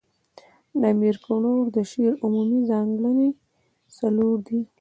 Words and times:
د 0.79 0.81
امیر 0.93 1.15
کروړ 1.25 1.61
د 1.75 1.77
شعر 1.91 2.13
عمومي 2.23 2.61
ځانګړني 2.69 3.29
څلور 3.97 4.35
دي. 4.47 4.59